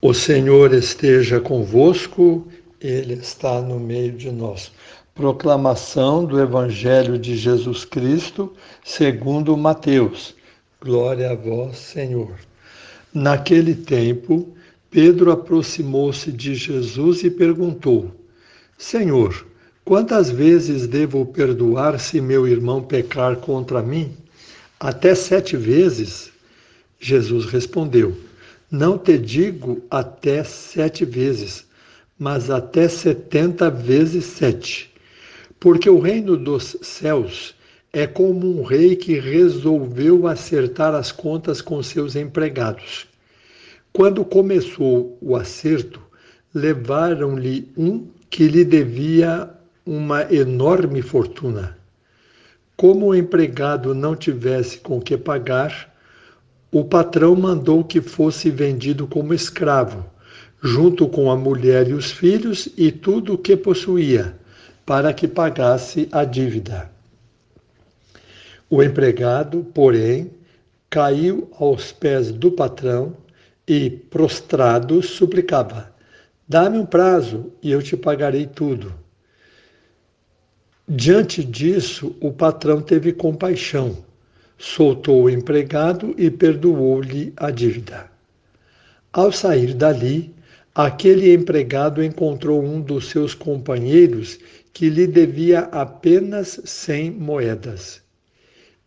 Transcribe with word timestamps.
O 0.00 0.14
Senhor 0.14 0.72
esteja 0.72 1.40
convosco, 1.40 2.46
Ele 2.80 3.14
está 3.14 3.60
no 3.60 3.80
meio 3.80 4.12
de 4.12 4.30
nós. 4.30 4.70
Proclamação 5.12 6.24
do 6.24 6.40
Evangelho 6.40 7.18
de 7.18 7.36
Jesus 7.36 7.84
Cristo, 7.84 8.52
segundo 8.84 9.56
Mateus. 9.56 10.36
Glória 10.80 11.32
a 11.32 11.34
vós, 11.34 11.78
Senhor. 11.78 12.30
Naquele 13.12 13.74
tempo, 13.74 14.54
Pedro 14.88 15.32
aproximou-se 15.32 16.30
de 16.30 16.54
Jesus 16.54 17.24
e 17.24 17.30
perguntou: 17.30 18.14
Senhor, 18.78 19.44
quantas 19.84 20.30
vezes 20.30 20.86
devo 20.86 21.26
perdoar 21.26 21.98
se 21.98 22.20
meu 22.20 22.46
irmão 22.46 22.84
pecar 22.84 23.34
contra 23.38 23.82
mim? 23.82 24.16
Até 24.78 25.16
sete 25.16 25.56
vezes? 25.56 26.30
Jesus 27.00 27.46
respondeu: 27.46 28.27
não 28.70 28.98
te 28.98 29.16
digo 29.16 29.82
até 29.90 30.44
sete 30.44 31.04
vezes, 31.04 31.66
mas 32.18 32.50
até 32.50 32.88
setenta 32.88 33.70
vezes 33.70 34.24
sete. 34.26 34.92
Porque 35.58 35.88
o 35.88 35.98
reino 35.98 36.36
dos 36.36 36.76
céus 36.82 37.54
é 37.92 38.06
como 38.06 38.60
um 38.60 38.62
rei 38.62 38.94
que 38.94 39.18
resolveu 39.18 40.26
acertar 40.26 40.94
as 40.94 41.10
contas 41.10 41.62
com 41.62 41.82
seus 41.82 42.14
empregados. 42.14 43.06
Quando 43.92 44.24
começou 44.24 45.16
o 45.20 45.34
acerto, 45.34 46.00
levaram-lhe 46.54 47.68
um 47.76 48.06
que 48.28 48.46
lhe 48.46 48.64
devia 48.64 49.48
uma 49.86 50.30
enorme 50.32 51.00
fortuna. 51.00 51.78
Como 52.76 53.06
o 53.06 53.14
empregado 53.14 53.94
não 53.94 54.14
tivesse 54.14 54.78
com 54.78 55.00
que 55.00 55.16
pagar, 55.16 55.87
o 56.70 56.84
patrão 56.84 57.34
mandou 57.34 57.82
que 57.82 58.00
fosse 58.00 58.50
vendido 58.50 59.06
como 59.06 59.32
escravo, 59.32 60.04
junto 60.62 61.08
com 61.08 61.30
a 61.30 61.36
mulher 61.36 61.88
e 61.88 61.94
os 61.94 62.10
filhos 62.10 62.68
e 62.76 62.92
tudo 62.92 63.34
o 63.34 63.38
que 63.38 63.56
possuía, 63.56 64.36
para 64.84 65.12
que 65.14 65.26
pagasse 65.26 66.08
a 66.12 66.24
dívida. 66.24 66.90
O 68.68 68.82
empregado, 68.82 69.66
porém, 69.72 70.30
caiu 70.90 71.50
aos 71.58 71.90
pés 71.90 72.30
do 72.30 72.52
patrão 72.52 73.16
e, 73.66 73.88
prostrado, 73.88 75.02
suplicava: 75.02 75.90
Dá-me 76.46 76.78
um 76.78 76.84
prazo 76.84 77.50
e 77.62 77.70
eu 77.70 77.82
te 77.82 77.96
pagarei 77.96 78.46
tudo. 78.46 78.92
Diante 80.86 81.42
disso, 81.44 82.14
o 82.20 82.30
patrão 82.30 82.80
teve 82.80 83.12
compaixão 83.12 84.07
soltou 84.58 85.22
o 85.22 85.30
empregado 85.30 86.14
e 86.18 86.30
perdoou-lhe 86.30 87.32
a 87.36 87.50
dívida. 87.50 88.10
Ao 89.12 89.30
sair 89.30 89.72
dali, 89.72 90.34
aquele 90.74 91.32
empregado 91.32 92.02
encontrou 92.02 92.62
um 92.62 92.80
dos 92.80 93.08
seus 93.08 93.34
companheiros 93.34 94.38
que 94.72 94.90
lhe 94.90 95.06
devia 95.06 95.60
apenas 95.60 96.60
cem 96.64 97.10
moedas. 97.10 98.02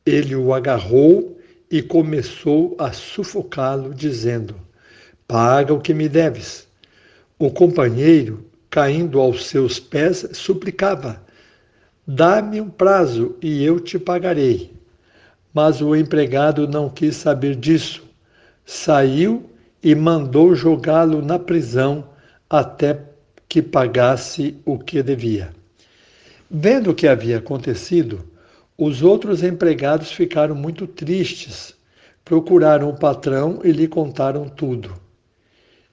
Ele 0.05 0.36
o 0.36 0.53
agarrou 0.53 1.39
e 1.69 1.81
começou 1.81 2.75
a 2.77 2.92
sufocá-lo, 2.92 3.94
dizendo: 3.94 4.55
Paga 5.27 5.73
o 5.73 5.80
que 5.80 5.94
me 5.94 6.09
deves. 6.09 6.67
O 7.39 7.49
companheiro, 7.49 8.45
caindo 8.69 9.19
aos 9.19 9.45
seus 9.47 9.80
pés, 9.80 10.27
suplicava: 10.33 11.23
Dá-me 12.05 12.59
um 12.59 12.69
prazo 12.69 13.38
e 13.42 13.64
eu 13.64 13.80
te 13.80 13.97
pagarei. 13.97 14.81
Mas 15.54 15.82
o 15.82 15.96
empregado 15.96 16.68
não 16.68 16.90
quis 16.90 17.16
saber 17.16 17.56
disso. 17.56 18.04
Saiu 18.66 19.50
e 19.84 19.94
mandou 19.96 20.56
jogá-lo 20.56 21.22
na 21.22 21.38
prisão 21.38 22.08
até 22.50 23.02
que 23.50 23.62
pagasse 23.62 24.56
o 24.66 24.78
que 24.78 25.04
devia. 25.04 25.52
Vendo 26.50 26.92
o 26.92 26.96
que 26.96 27.08
havia 27.08 27.38
acontecido, 27.38 28.26
os 28.78 29.02
outros 29.02 29.44
empregados 29.44 30.11
ficaram 30.11 30.56
muito 30.56 30.88
tristes. 30.88 31.76
Procuraram 32.23 32.90
o 32.90 32.98
patrão 32.98 33.60
e 33.64 33.72
lhe 33.72 33.88
contaram 33.88 34.48
tudo. 34.48 34.94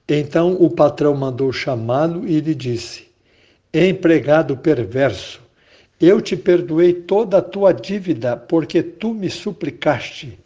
Então 0.08 0.54
o 0.54 0.70
patrão 0.70 1.14
mandou 1.14 1.52
chamá-lo 1.52 2.26
e 2.26 2.40
lhe 2.40 2.54
disse: 2.54 3.08
Empregado 3.72 4.56
perverso, 4.56 5.40
eu 6.00 6.20
te 6.20 6.36
perdoei 6.36 6.92
toda 6.92 7.38
a 7.38 7.42
tua 7.42 7.72
dívida, 7.72 8.36
porque 8.36 8.82
tu 8.82 9.12
me 9.12 9.28
suplicaste. 9.28 10.38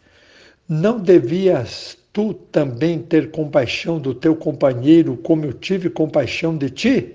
Não 0.68 0.98
devias 0.98 1.98
tu 2.12 2.32
também 2.32 2.98
ter 2.98 3.30
compaixão 3.30 3.98
do 3.98 4.14
teu 4.14 4.34
companheiro, 4.36 5.16
como 5.16 5.44
eu 5.44 5.52
tive 5.52 5.90
compaixão 5.90 6.56
de 6.56 6.70
ti? 6.70 7.14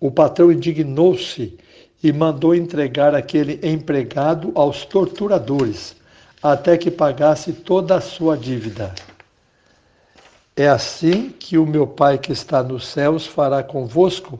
O 0.00 0.10
patrão 0.10 0.52
indignou-se 0.52 1.58
e 2.02 2.12
mandou 2.12 2.54
entregar 2.54 3.14
aquele 3.14 3.58
empregado 3.62 4.52
aos 4.54 4.84
torturadores, 4.84 5.96
até 6.42 6.76
que 6.78 6.90
pagasse 6.90 7.52
toda 7.52 7.96
a 7.96 8.00
sua 8.00 8.36
dívida. 8.36 8.94
É 10.54 10.68
assim 10.68 11.30
que 11.30 11.58
o 11.58 11.66
meu 11.66 11.86
Pai 11.86 12.18
que 12.18 12.32
está 12.32 12.62
nos 12.62 12.86
céus 12.86 13.26
fará 13.26 13.62
convosco 13.62 14.38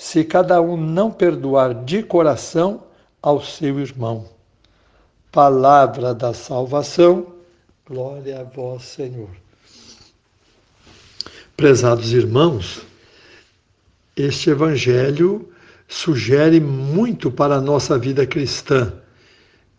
se 0.00 0.24
cada 0.24 0.62
um 0.62 0.78
não 0.78 1.10
perdoar 1.10 1.74
de 1.84 2.02
coração 2.02 2.84
ao 3.20 3.44
seu 3.44 3.78
irmão. 3.78 4.26
Palavra 5.30 6.14
da 6.14 6.32
salvação, 6.32 7.26
glória 7.86 8.40
a 8.40 8.44
vós, 8.44 8.82
Senhor. 8.82 9.28
Prezados 11.54 12.14
irmãos, 12.14 12.80
este 14.16 14.48
Evangelho 14.48 15.46
sugere 15.86 16.60
muito 16.60 17.30
para 17.30 17.56
a 17.56 17.60
nossa 17.60 17.98
vida 17.98 18.26
cristã. 18.26 18.94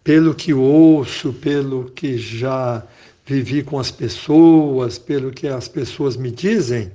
Pelo 0.04 0.36
que 0.36 0.54
ouço, 0.54 1.34
pelo 1.34 1.86
que 1.86 2.20
já 2.20 2.84
vivi 3.26 3.64
com 3.64 3.80
as 3.80 3.90
pessoas, 3.90 5.00
pelo 5.00 5.32
que 5.32 5.48
as 5.48 5.68
pessoas 5.68 6.16
me 6.16 6.30
dizem, 6.30 6.92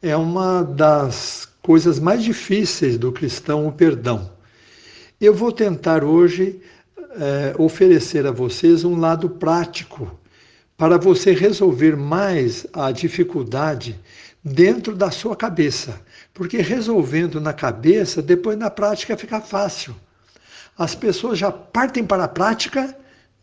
é 0.00 0.16
uma 0.16 0.62
das 0.62 1.49
coisas 1.70 2.00
mais 2.00 2.24
difíceis 2.24 2.98
do 2.98 3.12
cristão, 3.12 3.68
o 3.68 3.70
perdão. 3.70 4.28
Eu 5.20 5.32
vou 5.32 5.52
tentar 5.52 6.02
hoje 6.02 6.60
é, 7.12 7.54
oferecer 7.56 8.26
a 8.26 8.32
vocês 8.32 8.82
um 8.82 8.98
lado 8.98 9.30
prático 9.30 10.18
para 10.76 10.98
você 10.98 11.30
resolver 11.30 11.96
mais 11.96 12.66
a 12.72 12.90
dificuldade 12.90 13.96
dentro 14.42 14.96
da 14.96 15.12
sua 15.12 15.36
cabeça. 15.36 16.00
Porque 16.34 16.56
resolvendo 16.56 17.40
na 17.40 17.52
cabeça, 17.52 18.20
depois 18.20 18.58
na 18.58 18.68
prática 18.68 19.16
fica 19.16 19.40
fácil. 19.40 19.94
As 20.76 20.96
pessoas 20.96 21.38
já 21.38 21.52
partem 21.52 22.04
para 22.04 22.24
a 22.24 22.28
prática, 22.28 22.96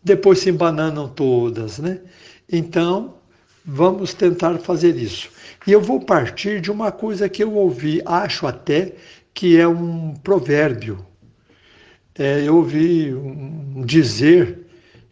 depois 0.03 0.39
se 0.39 0.49
embananam 0.49 1.07
todas, 1.07 1.79
né? 1.79 2.01
Então, 2.51 3.16
vamos 3.67 4.13
tentar 4.13 4.57
fazer 4.59 4.95
isso. 4.95 5.29
E 5.67 5.73
eu 5.73 5.81
vou 5.81 5.99
partir 5.99 6.61
de 6.61 6.71
uma 6.71 6.89
coisa 6.89 7.27
que 7.27 7.43
eu 7.43 7.53
ouvi, 7.53 8.01
acho 8.05 8.47
até 8.47 8.93
que 9.33 9.57
é 9.57 9.67
um 9.67 10.13
provérbio. 10.13 11.05
É, 12.17 12.47
eu 12.47 12.55
ouvi 12.55 13.13
um 13.13 13.83
dizer 13.85 14.65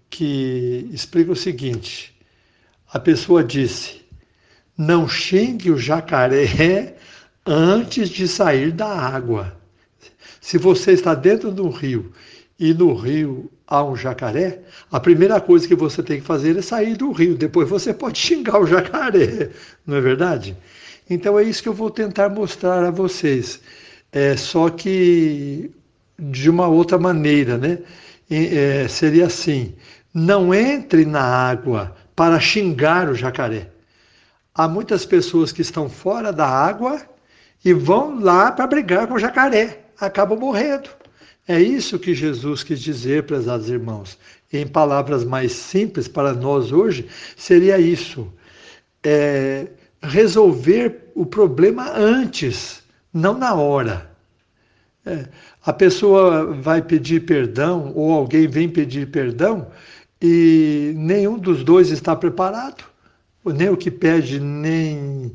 que 0.09 0.89
explica 0.93 1.33
o 1.33 1.35
seguinte: 1.35 2.15
a 2.91 2.97
pessoa 2.97 3.43
disse, 3.43 4.01
não 4.77 5.07
xingue 5.07 5.69
o 5.71 5.77
jacaré 5.77 6.95
antes 7.45 8.09
de 8.09 8.25
sair 8.25 8.71
da 8.71 8.87
água. 8.87 9.59
Se 10.39 10.57
você 10.57 10.93
está 10.93 11.13
dentro 11.13 11.51
do 11.51 11.67
rio 11.69 12.13
e 12.59 12.73
no 12.73 12.93
rio 12.93 13.51
há 13.67 13.83
um 13.83 13.95
jacaré, 13.95 14.59
a 14.91 14.99
primeira 14.99 15.41
coisa 15.41 15.67
que 15.67 15.75
você 15.75 16.01
tem 16.01 16.19
que 16.19 16.25
fazer 16.25 16.57
é 16.57 16.61
sair 16.61 16.95
do 16.95 17.11
rio. 17.11 17.35
Depois 17.35 17.69
você 17.69 17.93
pode 17.93 18.17
xingar 18.19 18.59
o 18.59 18.67
jacaré, 18.67 19.49
não 19.85 19.97
é 19.97 20.01
verdade? 20.01 20.55
Então 21.09 21.37
é 21.37 21.43
isso 21.43 21.61
que 21.61 21.69
eu 21.69 21.73
vou 21.73 21.89
tentar 21.89 22.29
mostrar 22.29 22.83
a 22.83 22.91
vocês. 22.91 23.59
É, 24.11 24.37
só 24.37 24.69
que 24.69 25.71
de 26.17 26.49
uma 26.49 26.67
outra 26.67 26.97
maneira, 26.97 27.57
né? 27.57 27.79
É, 28.29 28.87
seria 28.87 29.27
assim: 29.27 29.75
não 30.13 30.53
entre 30.53 31.05
na 31.05 31.21
água 31.21 31.95
para 32.15 32.39
xingar 32.39 33.09
o 33.09 33.15
jacaré. 33.15 33.69
Há 34.53 34.67
muitas 34.67 35.05
pessoas 35.05 35.51
que 35.51 35.61
estão 35.61 35.89
fora 35.89 36.31
da 36.31 36.47
água 36.47 37.01
e 37.63 37.73
vão 37.73 38.19
lá 38.19 38.51
para 38.51 38.65
brigar 38.65 39.07
com 39.07 39.15
o 39.15 39.19
jacaré, 39.19 39.85
acabam 39.99 40.39
morrendo. 40.39 40.89
É 41.47 41.61
isso 41.61 41.99
que 41.99 42.15
Jesus 42.15 42.63
quis 42.63 42.79
dizer, 42.79 43.23
prezados 43.23 43.69
irmãos. 43.69 44.17
Em 44.51 44.65
palavras 44.65 45.23
mais 45.23 45.51
simples 45.51 46.07
para 46.07 46.33
nós 46.33 46.71
hoje, 46.71 47.07
seria 47.35 47.79
isso: 47.79 48.31
é 49.03 49.67
resolver 50.01 51.11
o 51.13 51.25
problema 51.25 51.91
antes, 51.91 52.83
não 53.13 53.37
na 53.37 53.53
hora. 53.53 54.09
É, 55.05 55.27
a 55.63 55.71
pessoa 55.71 56.53
vai 56.53 56.81
pedir 56.81 57.25
perdão, 57.25 57.91
ou 57.95 58.11
alguém 58.11 58.47
vem 58.47 58.67
pedir 58.67 59.11
perdão, 59.11 59.67
e 60.21 60.93
nenhum 60.95 61.37
dos 61.37 61.63
dois 61.63 61.91
está 61.91 62.15
preparado. 62.15 62.83
nem 63.45 63.69
o 63.69 63.77
que 63.77 63.91
pede, 63.91 64.39
nem 64.39 65.31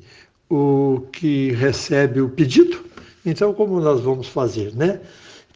o 0.48 1.06
que 1.12 1.52
recebe 1.52 2.20
o 2.20 2.28
pedido. 2.28 2.84
Então, 3.24 3.52
como 3.54 3.80
nós 3.80 4.00
vamos 4.00 4.26
fazer, 4.28 4.74
né? 4.74 5.00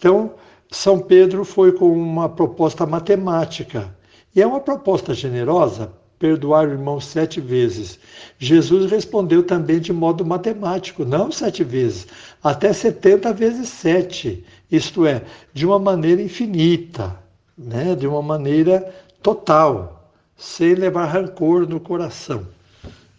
Então, 0.05 0.35
São 0.71 1.01
Pedro 1.01 1.47
foi 1.47 1.73
com 1.73 1.91
uma 1.91 2.29
proposta 2.29 2.85
matemática. 2.85 3.97
E 4.37 4.43
é 4.43 4.47
uma 4.47 4.61
proposta 4.61 5.15
generosa, 5.15 5.95
perdoar 6.19 6.69
o 6.69 6.73
irmão 6.73 7.01
sete 7.01 7.41
vezes. 7.41 7.99
Jesus 8.39 8.91
respondeu 8.91 9.43
também 9.43 9.81
de 9.81 9.95
modo 9.95 10.23
matemático, 10.23 11.06
não 11.06 11.33
sete 11.33 11.65
vezes, 11.65 12.06
até 12.43 12.71
setenta 12.75 13.33
vezes 13.33 13.71
sete, 13.71 14.45
isto 14.71 15.06
é, 15.06 15.23
de 15.55 15.65
uma 15.65 15.79
maneira 15.79 16.21
infinita, 16.21 17.19
né? 17.57 17.95
de 17.95 18.07
uma 18.07 18.21
maneira 18.21 18.95
total, 19.23 20.12
sem 20.37 20.75
levar 20.75 21.07
rancor 21.07 21.67
no 21.67 21.81
coração. 21.81 22.47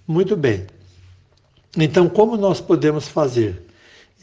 Muito 0.07 0.37
bem. 0.37 0.67
Então, 1.75 2.07
como 2.07 2.37
nós 2.37 2.61
podemos 2.61 3.07
fazer? 3.07 3.65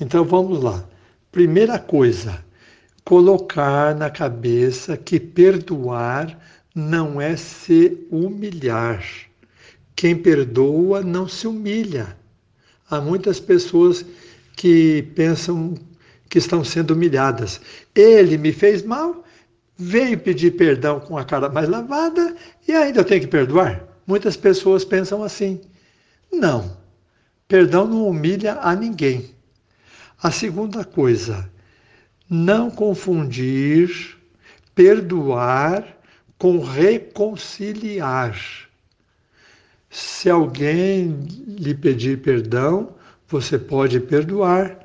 Então, 0.01 0.25
vamos 0.25 0.63
lá. 0.63 0.85
Primeira 1.33 1.77
coisa, 1.77 2.45
colocar 3.05 3.95
na 3.95 4.11
cabeça 4.11 4.97
que 4.97 5.19
perdoar 5.19 6.39
não 6.75 7.21
é 7.21 7.37
se 7.37 8.07
humilhar. 8.11 9.05
Quem 9.95 10.17
perdoa 10.17 11.03
não 11.03 11.29
se 11.29 11.47
humilha. 11.47 12.17
Há 12.91 13.01
muitas 13.01 13.39
pessoas 13.39 14.05
que 14.57 15.03
pensam 15.15 15.75
que 16.29 16.39
estão 16.39 16.65
sendo 16.65 16.93
humilhadas. 16.95 17.61
Ele 17.95 18.39
me 18.39 18.53
fez 18.53 18.83
mal, 18.83 19.23
veio 19.77 20.19
pedir 20.19 20.53
perdão 20.53 21.01
com 21.01 21.19
a 21.19 21.25
cara 21.25 21.49
mais 21.49 21.69
lavada 21.69 22.35
e 22.67 22.73
ainda 22.73 23.01
eu 23.01 23.05
tenho 23.05 23.21
que 23.21 23.27
perdoar. 23.27 23.85
Muitas 24.07 24.37
pessoas 24.37 24.85
pensam 24.85 25.23
assim. 25.23 25.61
Não, 26.33 26.77
perdão 27.47 27.87
não 27.87 28.09
humilha 28.09 28.59
a 28.63 28.75
ninguém. 28.75 29.35
A 30.23 30.31
segunda 30.31 30.85
coisa, 30.85 31.52
não 32.33 32.71
confundir 32.71 34.17
perdoar 34.75 35.87
com 36.39 36.61
reconciliar. 36.61 38.35
Se 39.91 40.31
alguém 40.31 41.27
lhe 41.47 41.75
pedir 41.75 42.23
perdão, 42.23 42.95
você 43.29 43.59
pode 43.59 44.01
perdoar, 44.01 44.79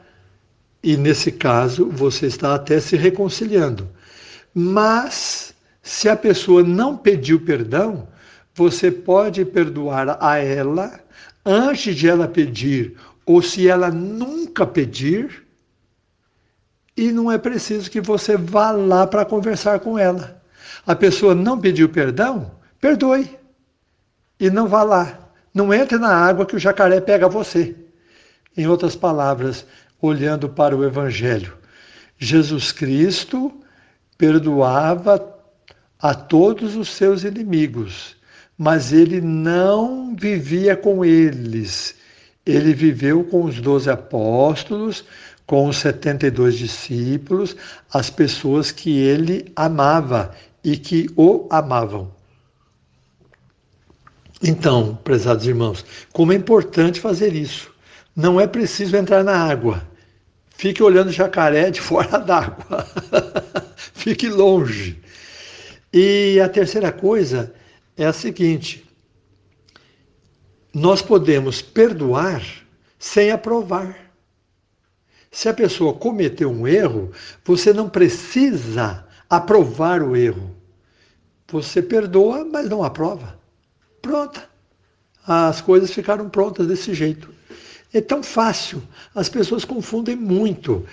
e 0.83 0.97
nesse 0.97 1.31
caso 1.31 1.89
você 1.89 2.25
está 2.25 2.53
até 2.53 2.81
se 2.81 2.97
reconciliando. 2.97 3.87
Mas, 4.53 5.53
se 5.81 6.09
a 6.09 6.17
pessoa 6.17 6.61
não 6.61 6.97
pediu 6.97 7.39
perdão, 7.39 8.09
você 8.53 8.91
pode 8.91 9.45
perdoar 9.45 10.17
a 10.21 10.37
ela 10.37 10.99
antes 11.45 11.95
de 11.95 12.09
ela 12.09 12.27
pedir, 12.27 12.97
ou 13.25 13.41
se 13.41 13.69
ela 13.69 13.89
nunca 13.89 14.67
pedir, 14.67 15.46
e 16.97 17.11
não 17.11 17.31
é 17.31 17.37
preciso 17.37 17.89
que 17.89 18.01
você 18.01 18.35
vá 18.35 18.71
lá 18.71 19.05
para 19.05 19.23
conversar 19.23 19.79
com 19.79 19.97
ela 19.97 20.37
a 20.87 20.95
pessoa 20.95 21.35
não 21.35 21.59
pediu 21.59 21.89
perdão, 21.89 22.49
perdoe. 22.79 23.29
E 24.39 24.49
não 24.49 24.69
vá 24.69 24.83
lá. 24.83 25.19
Não 25.53 25.73
entre 25.73 25.97
na 25.97 26.15
água 26.15 26.45
que 26.45 26.55
o 26.55 26.59
jacaré 26.59 27.01
pega 27.01 27.27
você. 27.27 27.75
Em 28.55 28.67
outras 28.67 28.95
palavras, 28.95 29.65
olhando 30.01 30.47
para 30.47 30.75
o 30.75 30.85
Evangelho, 30.85 31.57
Jesus 32.17 32.71
Cristo 32.71 33.51
perdoava 34.17 35.35
a 35.99 36.13
todos 36.13 36.75
os 36.75 36.89
seus 36.89 37.23
inimigos, 37.23 38.15
mas 38.57 38.93
ele 38.93 39.19
não 39.19 40.15
vivia 40.15 40.75
com 40.75 41.03
eles. 41.03 41.95
Ele 42.45 42.73
viveu 42.73 43.25
com 43.25 43.43
os 43.43 43.59
doze 43.59 43.89
apóstolos, 43.89 45.03
com 45.47 45.67
os 45.69 45.77
setenta 45.77 46.27
e 46.27 46.31
dois 46.31 46.55
discípulos, 46.55 47.55
as 47.91 48.09
pessoas 48.09 48.69
que 48.69 48.99
ele 48.99 49.51
amava 49.55 50.35
e 50.63 50.77
que 50.77 51.09
o 51.15 51.47
amavam. 51.49 52.11
Então, 54.43 54.99
prezados 55.03 55.47
irmãos, 55.47 55.83
como 56.11 56.33
é 56.33 56.35
importante 56.35 56.99
fazer 56.99 57.33
isso. 57.33 57.73
Não 58.15 58.39
é 58.39 58.45
preciso 58.45 58.95
entrar 58.95 59.23
na 59.23 59.35
água. 59.35 59.81
Fique 60.49 60.83
olhando 60.83 61.11
jacaré 61.11 61.71
de 61.71 61.79
fora 61.81 62.19
d'água. 62.19 62.85
Fique 63.93 64.27
longe. 64.27 65.01
E 65.93 66.39
a 66.43 66.49
terceira 66.49 66.91
coisa 66.91 67.53
é 67.95 68.05
a 68.05 68.13
seguinte: 68.13 68.85
nós 70.73 71.01
podemos 71.01 71.61
perdoar 71.61 72.43
sem 72.99 73.31
aprovar. 73.31 74.06
Se 75.31 75.49
a 75.49 75.53
pessoa 75.53 75.93
cometeu 75.93 76.49
um 76.49 76.67
erro, 76.67 77.11
você 77.43 77.73
não 77.73 77.89
precisa 77.89 79.05
aprovar 79.29 80.01
o 80.01 80.15
erro. 80.15 80.55
Você 81.49 81.81
perdoa, 81.81 82.45
mas 82.45 82.69
não 82.69 82.83
aprova. 82.83 83.39
Pronta. 84.01 84.49
As 85.25 85.61
coisas 85.61 85.91
ficaram 85.91 86.29
prontas 86.29 86.67
desse 86.67 86.93
jeito. 86.93 87.29
É 87.93 88.01
tão 88.01 88.21
fácil. 88.23 88.81
As 89.13 89.29
pessoas 89.29 89.65
confundem 89.65 90.15
muito. 90.15 90.85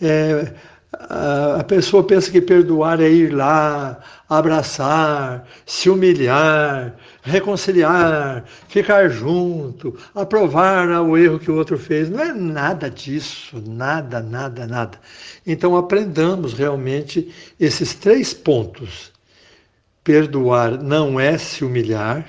É, 0.00 0.54
a 0.92 1.62
pessoa 1.64 2.02
pensa 2.02 2.30
que 2.30 2.40
perdoar 2.40 3.00
é 3.00 3.08
ir 3.08 3.32
lá, 3.32 4.00
abraçar, 4.28 5.46
se 5.64 5.88
humilhar, 5.88 6.94
reconciliar, 7.22 8.44
ficar 8.68 9.08
junto, 9.08 9.96
aprovar 10.14 10.88
o 11.02 11.16
erro 11.16 11.38
que 11.38 11.50
o 11.50 11.56
outro 11.56 11.78
fez. 11.78 12.10
Não 12.10 12.20
é 12.20 12.32
nada 12.32 12.90
disso, 12.90 13.62
nada, 13.66 14.20
nada, 14.20 14.66
nada. 14.66 14.98
Então 15.46 15.76
aprendamos 15.76 16.54
realmente 16.54 17.32
esses 17.58 17.94
três 17.94 18.34
pontos 18.34 19.12
Perdoar 20.02 20.82
não 20.82 21.20
é 21.20 21.36
se 21.36 21.62
humilhar, 21.62 22.26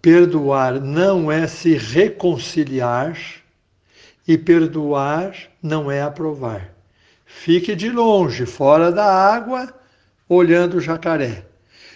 perdoar 0.00 0.80
não 0.80 1.30
é 1.30 1.46
se 1.46 1.74
reconciliar 1.74 3.14
e 4.26 4.38
perdoar 4.38 5.36
não 5.62 5.90
é 5.90 6.00
aprovar. 6.00 6.74
Fique 7.40 7.74
de 7.74 7.90
longe, 7.90 8.46
fora 8.46 8.92
da 8.92 9.04
água, 9.04 9.72
olhando 10.28 10.76
o 10.76 10.80
jacaré. 10.80 11.44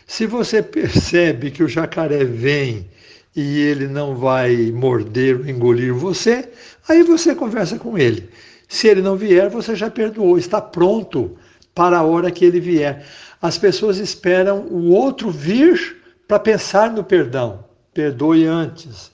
Se 0.07 0.27
você 0.27 0.63
percebe 0.63 1.51
que 1.51 1.63
o 1.63 1.69
jacaré 1.69 2.25
vem 2.25 2.89
e 3.35 3.61
ele 3.61 3.87
não 3.87 4.17
vai 4.17 4.73
morder 4.73 5.37
ou 5.37 5.47
engolir 5.47 5.95
você, 5.95 6.49
aí 6.89 7.03
você 7.03 7.35
conversa 7.35 7.79
com 7.79 7.97
ele. 7.97 8.29
Se 8.69 8.89
ele 8.89 9.01
não 9.01 9.17
vier, 9.17 9.49
você 9.49 9.77
já 9.77 9.91
perdoou, 9.91 10.37
está 10.37 10.61
pronto 10.61 11.37
para 11.75 11.99
a 11.99 12.03
hora 12.03 12.31
que 12.31 12.45
ele 12.45 12.59
vier. 12.59 13.07
As 13.41 13.57
pessoas 13.57 13.99
esperam 13.99 14.67
o 14.71 14.91
outro 14.91 15.31
vir 15.31 16.03
para 16.27 16.39
pensar 16.39 16.91
no 16.91 17.05
perdão. 17.05 17.65
Perdoe 17.95 18.47
antes. 18.47 19.13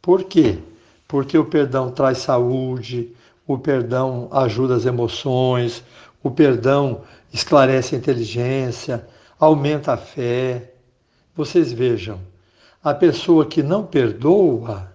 Por 0.00 0.24
quê? 0.24 0.58
Porque 1.06 1.38
o 1.38 1.44
perdão 1.44 1.90
traz 1.90 2.18
saúde, 2.18 3.12
o 3.46 3.58
perdão 3.58 4.28
ajuda 4.32 4.74
as 4.76 4.86
emoções, 4.86 5.84
o 6.22 6.30
perdão 6.30 7.02
esclarece 7.32 7.94
a 7.94 7.98
inteligência, 7.98 9.06
aumenta 9.38 9.92
a 9.92 9.96
fé. 9.96 10.72
Vocês 11.34 11.72
vejam, 11.72 12.20
a 12.82 12.94
pessoa 12.94 13.46
que 13.46 13.62
não 13.62 13.84
perdoa 13.84 14.92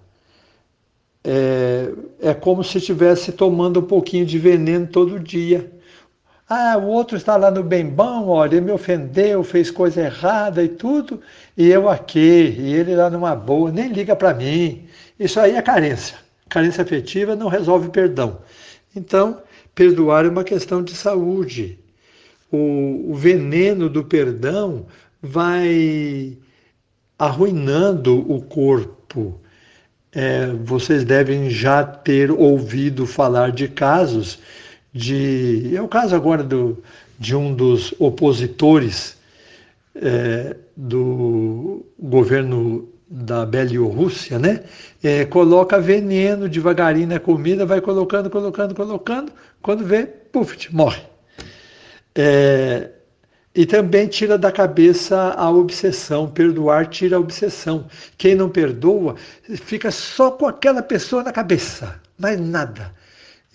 é, 1.24 1.92
é 2.22 2.34
como 2.34 2.64
se 2.64 2.78
estivesse 2.78 3.32
tomando 3.34 3.82
um 3.82 3.84
pouquinho 3.84 4.26
de 4.26 4.38
veneno 4.40 4.88
todo 4.88 5.20
dia. 5.20 5.72
Ah, 6.50 6.78
o 6.78 6.88
outro 6.88 7.18
está 7.18 7.36
lá 7.36 7.52
no 7.52 7.62
bem 7.62 7.86
bom, 7.86 8.30
olha, 8.30 8.56
ele 8.56 8.66
me 8.66 8.72
ofendeu, 8.72 9.44
fez 9.44 9.70
coisa 9.70 10.02
errada 10.04 10.64
e 10.64 10.70
tudo, 10.70 11.20
e 11.58 11.68
eu 11.68 11.90
aqui, 11.90 12.56
e 12.58 12.74
ele 12.74 12.96
lá 12.96 13.10
numa 13.10 13.36
boa, 13.36 13.70
nem 13.70 13.90
liga 13.90 14.16
para 14.16 14.34
mim. 14.34 14.88
Isso 15.20 15.38
aí 15.42 15.56
é 15.56 15.62
carência. 15.62 16.27
Carência 16.50 16.84
afetiva 16.84 17.36
não 17.36 17.48
resolve 17.48 17.90
perdão. 17.90 18.40
Então, 18.96 19.42
perdoar 19.76 20.26
é 20.26 20.30
uma 20.30 20.44
questão 20.44 20.84
de 20.84 20.96
saúde. 20.96 21.80
O, 22.52 23.12
o 23.12 23.16
veneno 23.16 23.90
do 23.90 24.04
perdão 24.04 24.86
vai 25.22 26.38
arruinando 27.18 28.20
o 28.32 28.42
corpo. 28.42 29.40
É, 30.12 30.48
vocês 30.64 31.04
devem 31.04 31.50
já 31.50 31.84
ter 31.84 32.32
ouvido 32.32 33.06
falar 33.06 33.52
de 33.52 33.68
casos 33.68 34.40
de. 34.94 35.76
É 35.76 35.82
o 35.82 35.88
caso 35.88 36.16
agora 36.16 36.44
do, 36.44 36.82
de 37.20 37.36
um 37.36 37.54
dos 37.54 37.94
opositores 38.00 39.18
é, 39.96 40.56
do 40.76 41.86
governo 42.00 42.88
da 43.10 43.46
Bielorrússia, 43.46 44.38
né? 44.40 44.64
É, 45.04 45.26
coloca 45.26 45.80
veneno 45.80 46.50
devagarinho 46.50 47.08
na 47.08 47.20
comida, 47.20 47.66
vai 47.66 47.82
colocando, 47.82 48.30
colocando, 48.30 48.76
colocando, 48.76 49.32
quando 49.62 49.86
vê, 49.86 50.06
puf, 50.06 50.74
morre. 50.74 51.02
É, 52.16 52.92
E 53.56 53.66
também 53.66 54.08
tira 54.08 54.38
da 54.38 54.52
cabeça 54.52 55.34
a 55.34 55.50
obsessão. 55.52 56.30
Perdoar 56.32 56.88
tira 56.90 57.18
a 57.18 57.20
obsessão. 57.20 57.88
Quem 58.18 58.36
não 58.36 58.50
perdoa 58.50 59.16
fica 59.58 59.92
só 59.92 60.32
com 60.32 60.48
aquela 60.48 60.82
pessoa 60.84 61.24
na 61.24 61.32
cabeça, 61.34 62.02
mais 62.20 62.40
nada. 62.40 62.94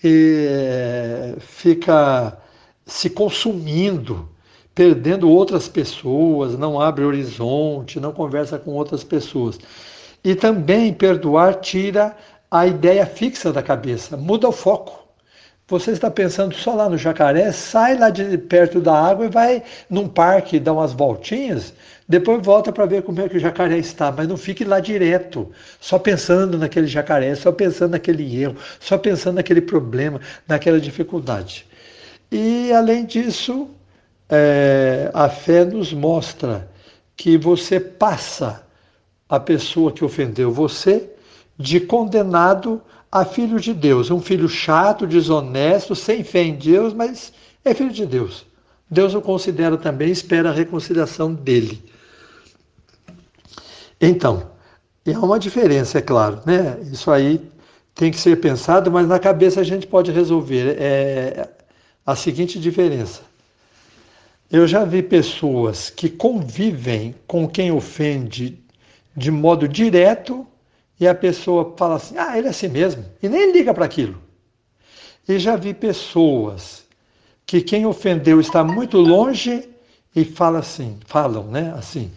E 0.03 1.35
fica 1.39 2.37
se 2.85 3.09
consumindo, 3.09 4.29
perdendo 4.75 5.29
outras 5.29 5.67
pessoas, 5.67 6.57
não 6.57 6.79
abre 6.79 7.03
horizonte, 7.03 7.99
não 7.99 8.11
conversa 8.11 8.57
com 8.57 8.71
outras 8.71 9.03
pessoas. 9.03 9.59
E 10.23 10.35
também 10.35 10.93
perdoar 10.93 11.55
tira 11.55 12.15
a 12.49 12.65
ideia 12.65 13.05
fixa 13.05 13.51
da 13.51 13.61
cabeça, 13.61 14.15
muda 14.15 14.47
o 14.47 14.51
foco. 14.51 15.03
Você 15.67 15.91
está 15.91 16.11
pensando 16.11 16.53
só 16.53 16.73
lá 16.75 16.89
no 16.89 16.97
jacaré, 16.97 17.51
sai 17.51 17.97
lá 17.97 18.09
de 18.09 18.37
perto 18.37 18.81
da 18.81 18.93
água 18.93 19.25
e 19.25 19.29
vai 19.29 19.63
num 19.89 20.07
parque 20.07 20.59
dar 20.59 20.73
umas 20.73 20.91
voltinhas, 20.91 21.73
depois 22.07 22.45
volta 22.45 22.71
para 22.71 22.85
ver 22.85 23.01
como 23.01 23.21
é 23.21 23.29
que 23.29 23.37
o 23.37 23.39
jacaré 23.39 23.77
está, 23.77 24.11
mas 24.11 24.27
não 24.27 24.35
fique 24.35 24.65
lá 24.65 24.79
direto, 24.79 25.49
só 25.79 25.97
pensando 25.97 26.57
naquele 26.57 26.85
jacaré, 26.85 27.33
só 27.33 27.51
pensando 27.51 27.91
naquele 27.91 28.41
erro, 28.41 28.57
só 28.79 28.97
pensando 28.97 29.35
naquele 29.35 29.61
problema, 29.61 30.19
naquela 30.47 30.79
dificuldade. 30.81 31.65
E 32.29 32.71
além 32.73 33.05
disso, 33.05 33.69
é, 34.29 35.11
a 35.13 35.29
fé 35.29 35.65
nos 35.65 35.93
mostra 35.93 36.69
que 37.15 37.37
você 37.37 37.79
passa 37.79 38.65
a 39.27 39.39
pessoa 39.39 39.91
que 39.91 40.03
ofendeu 40.03 40.51
você 40.51 41.09
de 41.57 41.79
condenado 41.79 42.81
a 43.11 43.23
filho 43.23 43.59
de 43.59 43.73
Deus, 43.73 44.09
um 44.09 44.19
filho 44.19 44.49
chato, 44.49 45.05
desonesto, 45.05 45.95
sem 45.95 46.23
fé 46.23 46.43
em 46.43 46.55
Deus, 46.55 46.93
mas 46.93 47.31
é 47.63 47.73
filho 47.73 47.91
de 47.91 48.05
Deus. 48.05 48.45
Deus 48.89 49.13
o 49.13 49.21
considera 49.21 49.77
também, 49.77 50.11
espera 50.11 50.49
a 50.49 50.53
reconciliação 50.53 51.33
dele. 51.33 51.83
Então, 54.01 54.51
há 55.07 55.19
uma 55.19 55.39
diferença, 55.39 55.99
é 55.99 56.01
claro, 56.01 56.41
né? 56.45 56.79
Isso 56.91 57.09
aí 57.11 57.39
tem 57.95 58.11
que 58.11 58.19
ser 58.19 58.39
pensado, 58.39 58.91
mas 58.91 59.07
na 59.07 59.19
cabeça 59.19 59.61
a 59.61 59.63
gente 59.63 59.85
pode 59.87 60.11
resolver. 60.11 60.75
É 60.79 61.49
a 62.05 62.15
seguinte 62.15 62.59
diferença. 62.59 63.21
Eu 64.53 64.67
já 64.67 64.85
vi 64.85 65.01
pessoas 65.01 65.89
que 65.89 66.07
convivem 66.07 67.15
com 67.25 67.47
quem 67.47 67.71
ofende 67.71 68.63
de 69.17 69.31
modo 69.31 69.67
direto 69.67 70.45
e 70.99 71.07
a 71.07 71.15
pessoa 71.15 71.73
fala 71.75 71.95
assim: 71.95 72.15
ah, 72.19 72.37
ele 72.37 72.45
é 72.45 72.49
assim 72.51 72.67
mesmo, 72.67 73.03
e 73.23 73.27
nem 73.27 73.51
liga 73.51 73.73
para 73.73 73.85
aquilo. 73.85 74.21
E 75.27 75.39
já 75.39 75.55
vi 75.55 75.73
pessoas 75.73 76.83
que 77.47 77.61
quem 77.61 77.87
ofendeu 77.87 78.39
está 78.39 78.63
muito 78.63 78.99
longe 78.99 79.67
e 80.15 80.23
fala 80.23 80.59
assim, 80.59 80.99
falam, 81.03 81.45
né, 81.45 81.73
assim, 81.75 82.11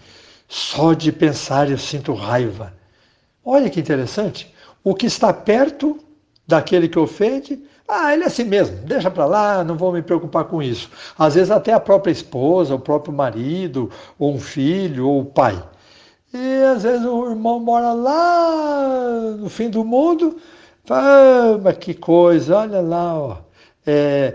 só 0.47 0.93
de 0.93 1.11
pensar 1.11 1.71
eu 1.71 1.79
sinto 1.79 2.13
raiva. 2.13 2.75
Olha 3.43 3.71
que 3.71 3.81
interessante. 3.81 4.53
O 4.85 4.95
que 4.95 5.07
está 5.07 5.33
perto 5.33 5.99
daquele 6.47 6.87
que 6.87 6.99
ofende, 6.99 7.65
ah, 7.89 8.13
ele 8.13 8.25
é 8.25 8.27
assim 8.27 8.45
mesmo, 8.45 8.77
deixa 8.85 9.11
para 9.11 9.27
lá, 9.27 9.65
não 9.65 9.77
vou 9.77 9.93
me 9.93 10.03
preocupar 10.03 10.45
com 10.45 10.63
isso. 10.63 10.91
Às 11.19 11.35
vezes 11.35 11.51
até 11.51 11.73
a 11.73 11.81
própria 11.81 12.11
esposa, 12.11 12.75
o 12.75 12.79
próprio 12.79 13.13
marido, 13.15 13.91
ou 14.19 14.35
um 14.35 14.41
filho, 14.41 15.09
ou 15.09 15.21
o 15.21 15.25
pai. 15.25 15.63
E 16.35 16.63
às 16.65 16.83
vezes 16.83 17.07
o 17.07 17.31
irmão 17.31 17.61
mora 17.61 17.93
lá 17.93 19.37
no 19.39 19.49
fim 19.49 19.71
do 19.71 19.85
mundo, 19.85 20.37
ah, 20.91 21.59
mas 21.63 21.79
que 21.79 21.95
coisa, 21.95 22.59
olha 22.59 22.81
lá, 22.81 23.19
ó. 23.19 23.46
É, 23.89 24.35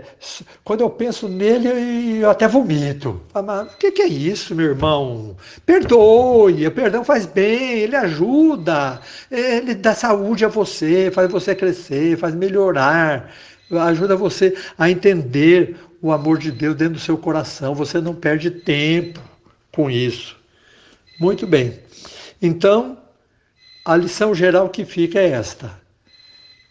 quando 0.64 0.80
eu 0.80 0.88
penso 0.88 1.28
nele, 1.28 2.20
eu 2.20 2.30
até 2.30 2.48
vomito. 2.48 3.20
Mas 3.34 3.74
o 3.74 3.76
que, 3.76 3.92
que, 3.92 4.00
é 4.00 4.06
isso, 4.06 4.54
meu 4.54 4.70
irmão? 4.70 5.36
Perdoe, 5.66 6.66
o 6.66 6.70
perdão 6.70 7.04
faz 7.04 7.26
bem, 7.26 7.80
ele 7.80 7.94
ajuda, 7.94 8.98
ele 9.30 9.74
dá 9.74 9.94
saúde 9.94 10.46
a 10.46 10.48
você, 10.48 11.10
faz 11.10 11.30
você 11.30 11.54
crescer, 11.54 12.16
faz 12.16 12.34
melhorar, 12.34 13.30
ajuda 13.70 14.16
você 14.16 14.56
a 14.78 14.90
entender 14.90 15.76
o 16.00 16.10
amor 16.10 16.38
de 16.38 16.50
Deus 16.50 16.74
dentro 16.74 16.94
do 16.94 17.00
seu 17.00 17.18
coração. 17.18 17.74
Você 17.74 18.00
não 18.00 18.14
perde 18.14 18.50
tempo 18.50 19.20
com 19.70 19.90
isso. 19.90 20.34
Muito 21.20 21.46
bem. 21.46 21.78
Então, 22.40 22.96
a 23.84 23.96
lição 23.96 24.34
geral 24.34 24.70
que 24.70 24.86
fica 24.86 25.20
é 25.20 25.28
esta: 25.28 25.70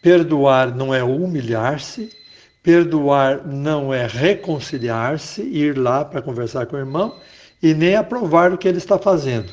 perdoar 0.02 0.74
não 0.74 0.92
é 0.92 1.02
humilhar-se, 1.02 2.10
perdoar 2.62 3.46
não 3.46 3.92
é 3.92 4.06
reconciliar-se, 4.06 5.42
ir 5.42 5.76
lá 5.76 6.04
para 6.04 6.22
conversar 6.22 6.66
com 6.66 6.76
o 6.76 6.78
irmão 6.78 7.18
e 7.62 7.74
nem 7.74 7.96
aprovar 7.96 8.52
o 8.52 8.58
que 8.58 8.68
ele 8.68 8.78
está 8.78 8.98
fazendo. 8.98 9.52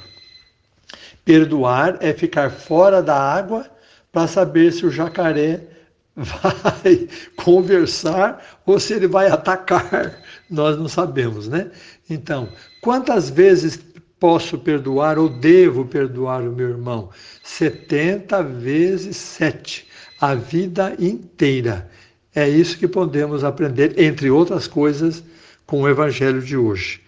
Perdoar 1.25 1.97
é 2.01 2.13
ficar 2.13 2.49
fora 2.49 3.01
da 3.01 3.15
água 3.15 3.69
para 4.11 4.27
saber 4.27 4.71
se 4.71 4.85
o 4.85 4.91
jacaré 4.91 5.61
vai 6.15 7.07
conversar 7.35 8.59
ou 8.65 8.79
se 8.79 8.93
ele 8.93 9.07
vai 9.07 9.27
atacar. 9.27 10.21
Nós 10.49 10.77
não 10.77 10.87
sabemos, 10.87 11.47
né? 11.47 11.69
Então, 12.09 12.49
quantas 12.81 13.29
vezes 13.29 13.79
posso 14.19 14.57
perdoar 14.57 15.17
ou 15.17 15.29
devo 15.29 15.85
perdoar 15.85 16.41
o 16.41 16.51
meu 16.51 16.69
irmão? 16.69 17.09
70 17.43 18.43
vezes 18.43 19.15
7, 19.17 19.87
a 20.19 20.35
vida 20.35 20.95
inteira. 20.99 21.89
É 22.33 22.47
isso 22.47 22.77
que 22.77 22.87
podemos 22.87 23.43
aprender, 23.43 23.99
entre 23.99 24.29
outras 24.29 24.67
coisas, 24.67 25.23
com 25.65 25.81
o 25.81 25.89
Evangelho 25.89 26.41
de 26.41 26.55
hoje. 26.55 27.01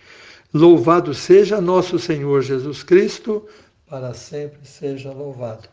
Louvado 0.53 1.13
seja 1.13 1.61
nosso 1.61 1.97
Senhor 1.97 2.41
Jesus 2.41 2.83
Cristo, 2.83 3.47
para 3.87 4.13
sempre 4.13 4.59
seja 4.63 5.11
louvado. 5.11 5.69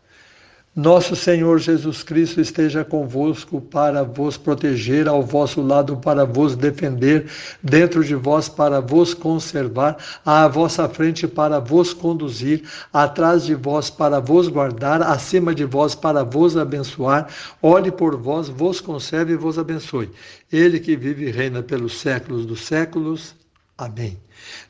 Nosso 0.78 1.16
Senhor 1.16 1.58
Jesus 1.58 2.04
Cristo 2.04 2.40
esteja 2.40 2.84
convosco 2.84 3.60
para 3.60 4.04
vos 4.04 4.36
proteger, 4.36 5.08
ao 5.08 5.24
vosso 5.24 5.60
lado 5.60 5.96
para 5.96 6.24
vos 6.24 6.54
defender, 6.54 7.26
dentro 7.60 8.04
de 8.04 8.14
vós 8.14 8.48
para 8.48 8.80
vos 8.80 9.12
conservar, 9.12 9.96
à 10.24 10.46
vossa 10.46 10.88
frente 10.88 11.26
para 11.26 11.58
vos 11.58 11.92
conduzir, 11.92 12.62
atrás 12.92 13.44
de 13.44 13.56
vós 13.56 13.90
para 13.90 14.20
vos 14.20 14.46
guardar, 14.46 15.02
acima 15.02 15.52
de 15.52 15.64
vós 15.64 15.96
para 15.96 16.22
vos 16.22 16.56
abençoar. 16.56 17.26
Olhe 17.60 17.90
por 17.90 18.14
vós, 18.14 18.48
vos 18.48 18.80
conserve 18.80 19.32
e 19.32 19.36
vos 19.36 19.58
abençoe. 19.58 20.12
Ele 20.52 20.78
que 20.78 20.94
vive 20.96 21.26
e 21.26 21.30
reina 21.32 21.60
pelos 21.60 21.98
séculos 21.98 22.46
dos 22.46 22.60
séculos. 22.60 23.34
Amém. 23.78 24.18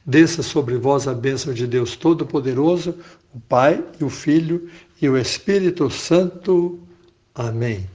Desça 0.05 0.43
sobre 0.43 0.77
vós 0.77 1.09
a 1.09 1.15
bênção 1.15 1.55
de 1.55 1.67
Deus 1.67 1.97
Todo-Poderoso, 1.97 2.95
o 3.35 3.41
Pai 3.41 3.83
e 3.99 4.05
o 4.05 4.11
Filho 4.11 4.69
e 5.01 5.09
o 5.09 5.17
Espírito 5.17 5.89
Santo. 5.91 6.79
Amém. 7.35 7.89